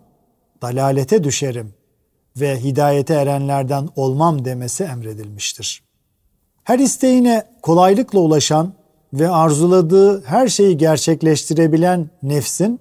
dalalete 0.62 1.24
düşerim 1.24 1.74
ve 2.38 2.64
hidayete 2.64 3.14
erenlerden 3.14 3.90
olmam 3.96 4.46
demesi 4.46 4.84
emredilmiştir. 4.84 5.84
Her 6.64 6.80
isteğine 6.80 7.48
kolaylıkla 7.62 8.20
ulaşan 8.20 8.74
ve 9.14 9.30
arzuladığı 9.30 10.24
her 10.24 10.48
şeyi 10.48 10.78
gerçekleştirebilen 10.78 12.10
nefsin 12.24 12.80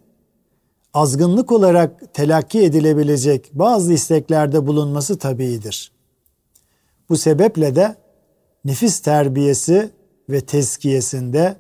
azgınlık 0.95 1.53
olarak 1.53 2.15
telakki 2.15 2.63
edilebilecek 2.63 3.51
bazı 3.53 3.93
isteklerde 3.93 4.67
bulunması 4.67 5.19
tabiidir. 5.19 5.93
Bu 7.09 7.17
sebeple 7.17 7.77
de 7.77 7.97
nefis 8.65 9.01
terbiyesi 9.01 9.91
ve 10.29 10.41
tezkiyesinde 10.41 11.57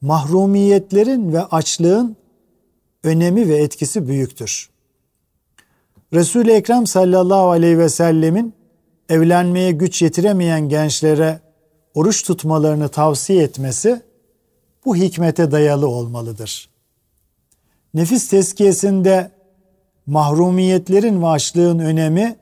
mahrumiyetlerin 0.00 1.32
ve 1.32 1.42
açlığın 1.42 2.16
önemi 3.04 3.48
ve 3.48 3.56
etkisi 3.56 4.08
büyüktür. 4.08 4.70
Resul-i 6.12 6.50
Ekrem 6.50 6.86
sallallahu 6.86 7.50
aleyhi 7.50 7.78
ve 7.78 7.88
sellemin 7.88 8.54
evlenmeye 9.08 9.72
güç 9.72 10.02
yetiremeyen 10.02 10.68
gençlere 10.68 11.40
oruç 11.94 12.22
tutmalarını 12.22 12.88
tavsiye 12.88 13.42
etmesi 13.42 14.02
bu 14.84 14.96
hikmete 14.96 15.50
dayalı 15.50 15.88
olmalıdır. 15.88 16.68
Nefis 17.94 18.28
tezkiyesinde 18.28 19.30
mahrumiyetlerin 20.06 21.22
ve 21.22 21.26
açlığın 21.26 21.78
önemi 21.78 22.36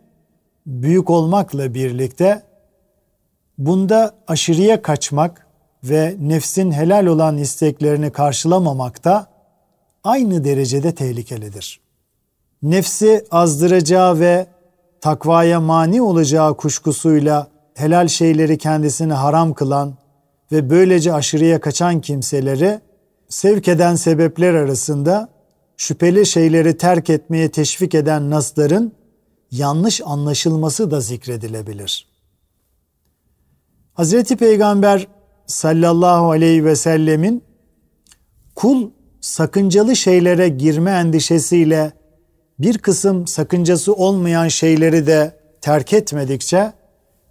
büyük 0.66 1.10
olmakla 1.10 1.74
birlikte 1.74 2.42
bunda 3.61 4.14
aşırıya 4.29 4.83
kaçmak 4.83 5.46
ve 5.85 6.16
nefsin 6.20 6.73
helal 6.73 7.07
olan 7.07 7.38
isteklerini 7.38 8.11
karşılamamak 8.11 9.05
da 9.05 9.27
aynı 10.05 10.44
derecede 10.44 10.94
tehlikelidir. 10.94 11.81
Nefsi 12.62 13.25
azdıracağı 13.31 14.20
ve 14.20 14.46
takvaya 15.01 15.61
mani 15.61 16.03
olacağı 16.03 16.57
kuşkusuyla 16.57 17.46
helal 17.75 18.09
şeyleri 18.09 18.59
kendisine 18.59 19.12
haram 19.12 19.55
kılan 19.55 19.94
ve 20.53 20.70
böylece 20.70 21.12
aşırıya 21.12 21.61
kaçan 21.61 22.01
kimseleri 22.01 22.81
sevk 23.29 23.68
eden 23.68 23.94
sebepler 23.94 24.55
arasında 24.55 25.29
şüpheli 25.77 26.27
şeyleri 26.27 26.77
terk 26.77 27.11
etmeye 27.11 27.51
teşvik 27.51 27.94
eden 27.94 28.31
nasların 28.31 28.92
yanlış 29.51 30.01
anlaşılması 30.05 30.90
da 30.90 31.01
zikredilebilir. 31.01 32.11
Hazreti 34.00 34.36
Peygamber 34.36 35.06
sallallahu 35.46 36.30
aleyhi 36.30 36.64
ve 36.64 36.76
sellemin 36.76 37.44
kul 38.54 38.90
sakıncalı 39.20 39.96
şeylere 39.96 40.48
girme 40.48 40.90
endişesiyle 40.90 41.92
bir 42.58 42.78
kısım 42.78 43.26
sakıncası 43.26 43.94
olmayan 43.94 44.48
şeyleri 44.48 45.06
de 45.06 45.36
terk 45.60 45.92
etmedikçe 45.92 46.72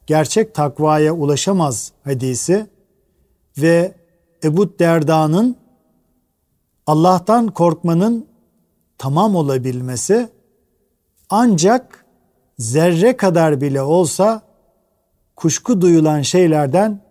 gerçek 0.08 0.56
takvaya 0.56 1.14
ulaşamaz 1.14 1.92
hadisi 2.04 2.68
ve 3.58 3.94
Ebu 4.44 4.80
Derda'nın 4.80 5.56
Allah'tan 6.88 7.48
korkmanın 7.48 8.28
tamam 8.98 9.36
olabilmesi 9.36 10.30
ancak 11.30 12.06
zerre 12.58 13.18
kadar 13.18 13.62
bile 13.62 13.82
olsa 13.82 14.49
kuşku 15.40 15.82
duyulan 15.82 16.22
şeylerden 16.22 17.02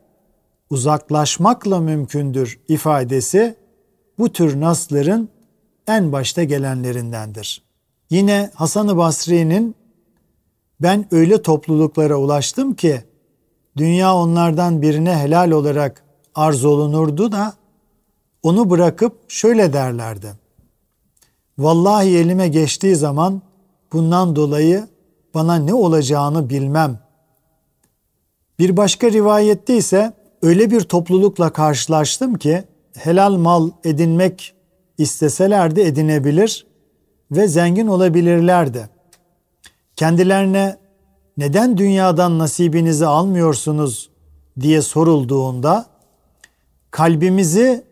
uzaklaşmakla 0.71 1.81
mümkündür 1.81 2.61
ifadesi 2.69 3.57
bu 4.19 4.33
tür 4.33 4.61
nasların 4.61 5.29
en 5.87 6.12
başta 6.12 6.45
gelenlerindendir. 6.45 7.62
Yine 8.11 8.51
Hasan-ı 8.55 8.97
Basri'nin 8.97 9.75
ben 10.81 11.07
öyle 11.11 11.43
topluluklara 11.43 12.17
ulaştım 12.17 12.75
ki 12.75 13.03
dünya 13.77 14.14
onlardan 14.14 14.83
birine 14.83 15.17
helal 15.17 15.51
olarak 15.51 16.05
arz 16.35 16.64
olunurdu 16.64 17.33
da 17.33 17.55
onu 18.43 18.71
bırakıp 18.71 19.31
şöyle 19.31 19.73
derlerdi. 19.73 20.33
Vallahi 21.59 22.17
elime 22.17 22.49
geçtiği 22.49 22.97
zaman 22.97 23.43
bundan 23.93 24.37
dolayı 24.37 24.88
bana 25.35 25.55
ne 25.55 25.75
olacağını 25.75 26.51
bilmem. 26.51 27.08
Bir 28.59 28.77
başka 28.77 29.12
rivayette 29.12 29.77
ise 29.77 30.12
öyle 30.42 30.71
bir 30.71 30.81
toplulukla 30.81 31.53
karşılaştım 31.53 32.35
ki 32.35 32.64
helal 32.97 33.37
mal 33.37 33.71
edinmek 33.85 34.55
isteselerdi 34.99 35.81
edinebilir 35.81 36.66
ve 37.31 37.49
zengin 37.49 37.87
olabilirlerdi. 37.87 38.88
Kendilerine 39.97 40.77
neden 41.37 41.79
dünyadan 41.79 42.38
nasibinizi 42.38 43.07
almıyorsunuz 43.07 44.11
diye 44.61 44.83
sorulduğunda 44.83 45.87
kalbimizi 46.90 47.85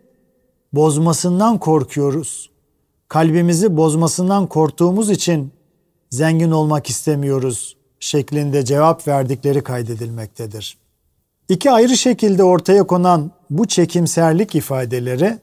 bozmasından 0.73 1.57
korkuyoruz. 1.57 2.49
Kalbimizi 3.07 3.77
bozmasından 3.77 4.47
korktuğumuz 4.47 5.09
için 5.09 5.51
zengin 6.09 6.51
olmak 6.51 6.89
istemiyoruz 6.89 7.76
şeklinde 7.99 8.65
cevap 8.65 9.07
verdikleri 9.07 9.63
kaydedilmektedir. 9.63 10.77
İki 11.49 11.71
ayrı 11.71 11.97
şekilde 11.97 12.43
ortaya 12.43 12.87
konan 12.87 13.31
bu 13.49 13.67
çekimserlik 13.67 14.55
ifadeleri 14.55 15.39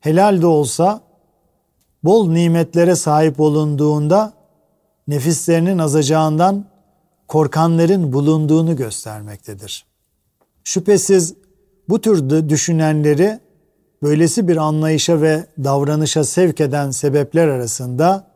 helal 0.00 0.42
de 0.42 0.46
olsa 0.46 1.00
bol 2.04 2.30
nimetlere 2.30 2.96
sahip 2.96 3.40
olunduğunda 3.40 4.32
nefislerinin 5.08 5.78
azacağından 5.78 6.64
korkanların 7.28 8.12
bulunduğunu 8.12 8.76
göstermektedir. 8.76 9.86
Şüphesiz 10.64 11.34
bu 11.88 12.00
tür 12.00 12.48
düşünenleri 12.48 13.40
böylesi 14.02 14.48
bir 14.48 14.56
anlayışa 14.56 15.20
ve 15.20 15.46
davranışa 15.64 16.24
sevk 16.24 16.60
eden 16.60 16.90
sebepler 16.90 17.48
arasında 17.48 18.30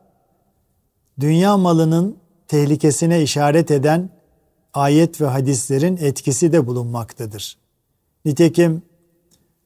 dünya 1.21 1.57
malının 1.57 2.17
tehlikesine 2.49 3.23
işaret 3.23 3.71
eden 3.71 4.11
ayet 4.75 5.21
ve 5.21 5.27
hadislerin 5.27 5.97
etkisi 5.97 6.53
de 6.53 6.67
bulunmaktadır. 6.67 7.59
Nitekim 8.25 8.83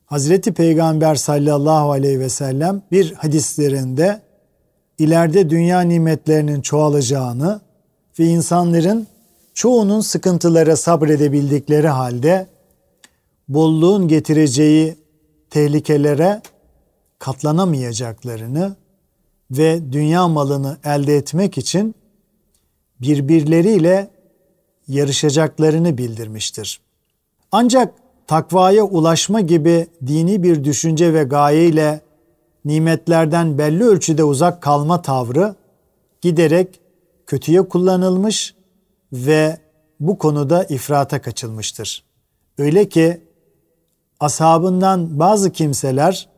Hazreti 0.07 0.53
Peygamber 0.53 1.15
sallallahu 1.15 1.91
aleyhi 1.91 2.21
ve 2.21 2.29
sellem 2.29 2.83
bir 2.93 3.13
hadislerinde 3.13 4.21
ileride 4.99 5.51
dünya 5.51 5.81
nimetlerinin 5.81 6.61
çoğalacağını 6.61 7.61
ve 8.19 8.25
insanların 8.25 9.07
çoğunun 9.55 10.01
sıkıntılara 10.01 10.77
sabredebildikleri 10.77 11.89
halde 11.89 12.47
bolluğun 13.49 14.09
getireceği 14.09 14.97
tehlikelere 15.51 16.43
katlanamayacaklarını 17.19 18.77
ve 19.51 19.93
dünya 19.93 20.29
malını 20.29 20.77
elde 20.85 21.17
etmek 21.17 21.59
için 21.59 21.95
birbirleriyle 23.01 24.11
yarışacaklarını 24.89 25.99
bildirmiştir. 25.99 26.81
Ancak 27.53 27.95
takvaya 28.27 28.85
ulaşma 28.85 29.41
gibi 29.41 29.87
dini 30.07 30.43
bir 30.43 30.65
düşünce 30.65 31.15
ve 31.15 31.25
gayeyle 31.25 32.01
nimetlerden 32.65 33.59
belli 33.59 33.85
ölçüde 33.85 34.25
uzak 34.25 34.63
kalma 34.63 35.03
tavrı 35.03 35.55
giderek 36.21 36.81
kötüye 37.27 37.69
kullanılmış 37.69 38.55
ve 39.13 39.59
bu 40.01 40.19
konuda 40.19 40.65
ifrata 40.65 41.23
kaçılmıştır. 41.23 42.05
Öyle 42.59 42.89
ki 42.89 43.21
ashabından 44.21 45.19
bazı 45.19 45.53
kimseler 45.53 46.29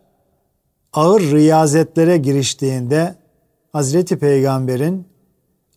ağır 0.92 1.20
riyazetlere 1.20 2.16
giriştiğinde 2.16 3.14
Hazreti 3.72 4.18
Peygamber'in 4.18 5.09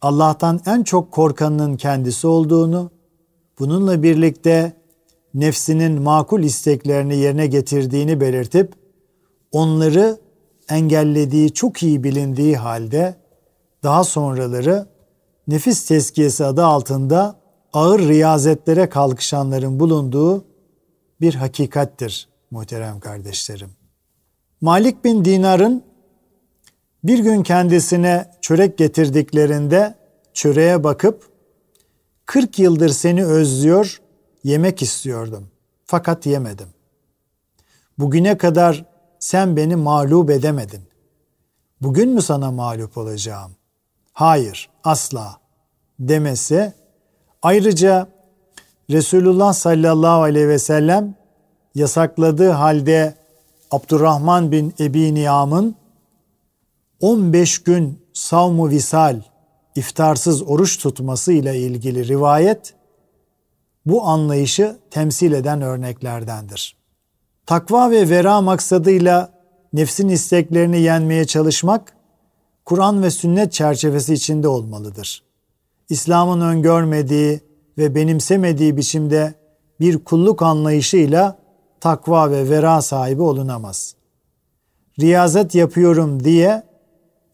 Allah'tan 0.03 0.59
en 0.65 0.83
çok 0.83 1.11
korkanının 1.11 1.77
kendisi 1.77 2.27
olduğunu, 2.27 2.91
bununla 3.59 4.03
birlikte 4.03 4.73
nefsinin 5.33 6.01
makul 6.01 6.43
isteklerini 6.43 7.15
yerine 7.15 7.47
getirdiğini 7.47 8.21
belirtip 8.21 8.73
onları 9.51 10.17
engellediği 10.69 11.53
çok 11.53 11.83
iyi 11.83 12.03
bilindiği 12.03 12.57
halde 12.57 13.15
daha 13.83 14.03
sonraları 14.03 14.87
nefis 15.47 15.85
tezkiyesi 15.85 16.45
adı 16.45 16.65
altında 16.65 17.35
ağır 17.73 17.99
riyazetlere 17.99 18.89
kalkışanların 18.89 19.79
bulunduğu 19.79 20.45
bir 21.21 21.35
hakikattir 21.35 22.27
muhterem 22.51 22.99
kardeşlerim. 22.99 23.69
Malik 24.61 25.03
bin 25.03 25.25
Dinar'ın 25.25 25.83
bir 27.03 27.19
gün 27.19 27.43
kendisine 27.43 28.31
çörek 28.41 28.77
getirdiklerinde 28.77 29.95
çöreğe 30.33 30.83
bakıp 30.83 31.29
40 32.25 32.59
yıldır 32.59 32.89
seni 32.89 33.25
özlüyor, 33.25 34.01
yemek 34.43 34.81
istiyordum. 34.81 35.47
Fakat 35.85 36.25
yemedim. 36.25 36.67
Bugüne 37.99 38.37
kadar 38.37 38.85
sen 39.19 39.57
beni 39.57 39.75
mağlup 39.75 40.29
edemedin. 40.29 40.81
Bugün 41.81 42.09
mü 42.09 42.21
sana 42.21 42.51
mağlup 42.51 42.97
olacağım? 42.97 43.51
Hayır, 44.13 44.69
asla 44.83 45.37
demesi. 45.99 46.73
Ayrıca 47.41 48.07
Resulullah 48.89 49.53
sallallahu 49.53 50.21
aleyhi 50.21 50.47
ve 50.47 50.59
sellem 50.59 51.15
yasakladığı 51.75 52.49
halde 52.49 53.15
Abdurrahman 53.71 54.51
bin 54.51 54.73
Ebi 54.79 55.13
Niyam'ın 55.13 55.75
15 57.03 57.63
gün 57.63 57.99
savmu 58.13 58.69
visal, 58.69 59.21
iftarsız 59.75 60.43
oruç 60.43 60.77
tutması 60.77 61.31
ile 61.31 61.59
ilgili 61.59 62.07
rivayet 62.07 62.73
bu 63.85 64.03
anlayışı 64.03 64.77
temsil 64.91 65.31
eden 65.31 65.61
örneklerdendir. 65.61 66.77
Takva 67.45 67.91
ve 67.91 68.09
vera 68.09 68.41
maksadıyla 68.41 69.33
nefsin 69.73 70.09
isteklerini 70.09 70.79
yenmeye 70.79 71.25
çalışmak 71.25 71.93
Kur'an 72.65 73.03
ve 73.03 73.11
sünnet 73.11 73.53
çerçevesi 73.53 74.13
içinde 74.13 74.47
olmalıdır. 74.47 75.23
İslam'ın 75.89 76.41
öngörmediği 76.41 77.39
ve 77.77 77.95
benimsemediği 77.95 78.77
biçimde 78.77 79.33
bir 79.79 80.03
kulluk 80.03 80.41
anlayışıyla 80.41 81.37
takva 81.79 82.31
ve 82.31 82.49
vera 82.49 82.81
sahibi 82.81 83.21
olunamaz. 83.21 83.95
Riyazet 84.99 85.55
yapıyorum 85.55 86.23
diye 86.23 86.72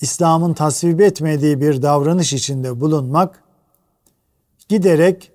İslam'ın 0.01 0.53
tasvip 0.53 1.01
etmediği 1.01 1.61
bir 1.61 1.81
davranış 1.81 2.33
içinde 2.33 2.81
bulunmak 2.81 3.43
giderek 4.69 5.31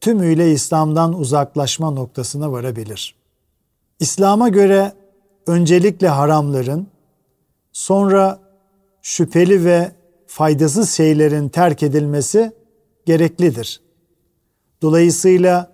tümüyle 0.00 0.52
İslam'dan 0.52 1.12
uzaklaşma 1.12 1.90
noktasına 1.90 2.52
varabilir. 2.52 3.14
İslam'a 4.00 4.48
göre 4.48 4.92
öncelikle 5.46 6.08
haramların, 6.08 6.86
sonra 7.72 8.40
şüpheli 9.02 9.64
ve 9.64 9.92
faydasız 10.26 10.90
şeylerin 10.90 11.48
terk 11.48 11.82
edilmesi 11.82 12.52
gereklidir. 13.06 13.80
Dolayısıyla 14.82 15.72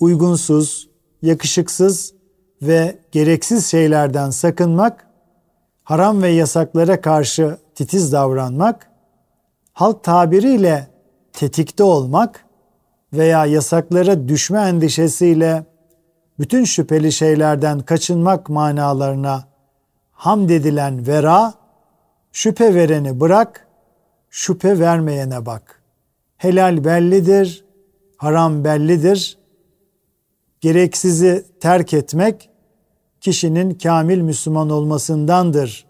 uygunsuz, 0.00 0.88
yakışıksız 1.22 2.14
ve 2.62 2.98
gereksiz 3.12 3.66
şeylerden 3.66 4.30
sakınmak, 4.30 5.05
haram 5.86 6.22
ve 6.22 6.28
yasaklara 6.28 7.00
karşı 7.00 7.58
titiz 7.74 8.12
davranmak, 8.12 8.90
halk 9.72 10.04
tabiriyle 10.04 10.88
tetikte 11.32 11.82
olmak 11.82 12.44
veya 13.12 13.46
yasaklara 13.46 14.28
düşme 14.28 14.60
endişesiyle 14.60 15.64
bütün 16.38 16.64
şüpheli 16.64 17.12
şeylerden 17.12 17.80
kaçınmak 17.80 18.48
manalarına 18.48 19.44
hamd 20.12 20.50
edilen 20.50 21.06
vera, 21.06 21.54
şüphe 22.32 22.74
vereni 22.74 23.20
bırak, 23.20 23.66
şüphe 24.30 24.78
vermeyene 24.78 25.46
bak. 25.46 25.82
Helal 26.36 26.84
bellidir, 26.84 27.64
haram 28.16 28.64
bellidir. 28.64 29.38
Gereksizi 30.60 31.46
terk 31.60 31.94
etmek 31.94 32.50
kişinin 33.26 33.74
kamil 33.74 34.18
Müslüman 34.18 34.70
olmasındandır. 34.70 35.86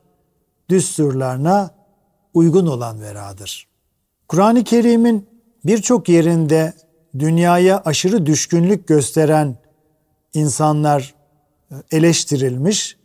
Düsturlarına 0.68 1.70
uygun 2.34 2.66
olan 2.66 3.00
veradır. 3.00 3.66
Kur'an-ı 4.28 4.64
Kerim'in 4.64 5.28
birçok 5.64 6.08
yerinde 6.08 6.72
dünyaya 7.18 7.82
aşırı 7.84 8.26
düşkünlük 8.26 8.86
gösteren 8.86 9.56
insanlar 10.34 11.14
e, 11.70 11.74
eleştirilmiş. 11.92 12.96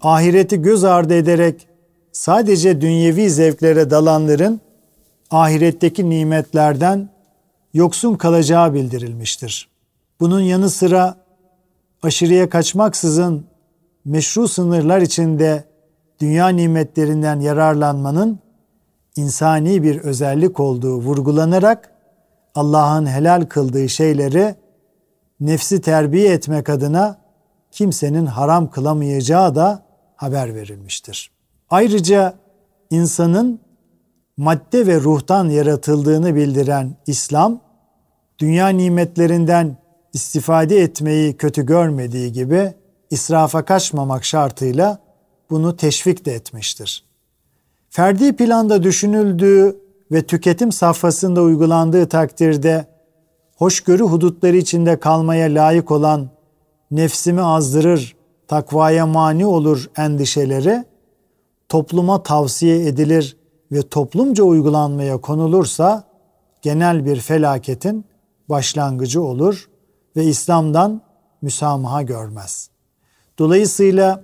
Ahireti 0.00 0.62
göz 0.62 0.84
ardı 0.84 1.14
ederek 1.14 1.68
sadece 2.12 2.80
dünyevi 2.80 3.30
zevklere 3.30 3.90
dalanların 3.90 4.60
ahiretteki 5.30 6.10
nimetlerden 6.10 7.08
yoksun 7.74 8.14
kalacağı 8.14 8.74
bildirilmiştir. 8.74 9.68
Bunun 10.20 10.40
yanı 10.40 10.70
sıra 10.70 11.25
aşırıya 12.06 12.48
kaçmaksızın 12.48 13.46
meşru 14.04 14.48
sınırlar 14.48 15.00
içinde 15.00 15.64
dünya 16.20 16.48
nimetlerinden 16.48 17.40
yararlanmanın 17.40 18.38
insani 19.16 19.82
bir 19.82 20.00
özellik 20.00 20.60
olduğu 20.60 20.96
vurgulanarak 20.96 21.92
Allah'ın 22.54 23.06
helal 23.06 23.46
kıldığı 23.46 23.88
şeyleri 23.88 24.54
nefsi 25.40 25.80
terbiye 25.80 26.32
etmek 26.32 26.68
adına 26.68 27.18
kimsenin 27.70 28.26
haram 28.26 28.70
kılamayacağı 28.70 29.54
da 29.54 29.82
haber 30.16 30.54
verilmiştir. 30.54 31.30
Ayrıca 31.70 32.34
insanın 32.90 33.60
madde 34.36 34.86
ve 34.86 35.00
ruhtan 35.00 35.48
yaratıldığını 35.48 36.34
bildiren 36.34 36.96
İslam, 37.06 37.60
dünya 38.38 38.68
nimetlerinden 38.68 39.76
istifade 40.16 40.76
etmeyi 40.76 41.36
kötü 41.36 41.66
görmediği 41.66 42.32
gibi 42.32 42.74
israfa 43.10 43.64
kaçmamak 43.64 44.24
şartıyla 44.24 44.98
bunu 45.50 45.76
teşvik 45.76 46.24
de 46.24 46.32
etmiştir. 46.32 47.04
Ferdi 47.90 48.36
planda 48.36 48.82
düşünüldüğü 48.82 49.76
ve 50.12 50.22
tüketim 50.22 50.72
safhasında 50.72 51.42
uygulandığı 51.42 52.08
takdirde 52.08 52.86
hoşgörü 53.56 54.02
hudutları 54.02 54.56
içinde 54.56 55.00
kalmaya 55.00 55.46
layık 55.46 55.90
olan 55.90 56.30
nefsimi 56.90 57.42
azdırır, 57.42 58.16
takvaya 58.48 59.06
mani 59.06 59.46
olur 59.46 59.90
endişeleri 59.96 60.84
topluma 61.68 62.22
tavsiye 62.22 62.86
edilir 62.86 63.36
ve 63.72 63.82
toplumca 63.82 64.44
uygulanmaya 64.44 65.16
konulursa 65.16 66.04
genel 66.62 67.04
bir 67.04 67.16
felaketin 67.16 68.04
başlangıcı 68.48 69.22
olur 69.22 69.68
ve 70.16 70.24
İslam'dan 70.24 71.00
müsamaha 71.42 72.02
görmez. 72.02 72.70
Dolayısıyla 73.38 74.22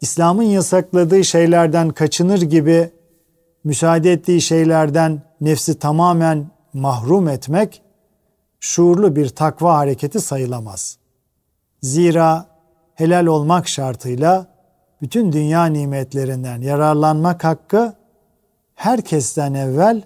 İslam'ın 0.00 0.42
yasakladığı 0.42 1.24
şeylerden 1.24 1.90
kaçınır 1.90 2.42
gibi 2.42 2.90
müsaade 3.64 4.12
ettiği 4.12 4.40
şeylerden 4.40 5.22
nefsi 5.40 5.78
tamamen 5.78 6.50
mahrum 6.72 7.28
etmek 7.28 7.82
şuurlu 8.60 9.16
bir 9.16 9.28
takva 9.28 9.76
hareketi 9.76 10.20
sayılamaz. 10.20 10.98
Zira 11.82 12.46
helal 12.94 13.26
olmak 13.26 13.68
şartıyla 13.68 14.46
bütün 15.02 15.32
dünya 15.32 15.64
nimetlerinden 15.66 16.60
yararlanmak 16.60 17.44
hakkı 17.44 17.92
herkesten 18.74 19.54
evvel 19.54 20.02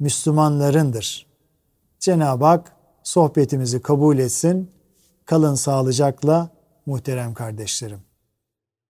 Müslümanlarındır. 0.00 1.26
Cenab-ı 2.00 2.44
Hak 2.44 2.72
sohbetimizi 3.10 3.82
kabul 3.82 4.18
etsin. 4.18 4.70
Kalın 5.26 5.54
sağlıcakla 5.54 6.50
muhterem 6.86 7.34
kardeşlerim. 7.34 8.09